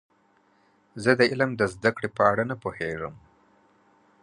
زه 1.03 1.11
د 1.19 1.21
علم 1.31 1.51
د 1.57 1.61
زده 1.73 1.91
کړې 1.97 2.09
په 2.17 2.21
اړه 2.31 2.43
نه 2.51 2.55
پوهیږم. 2.63 3.15